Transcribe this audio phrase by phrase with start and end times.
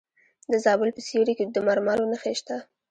[0.51, 2.57] د زابل په سیوري کې د مرمرو نښې شته.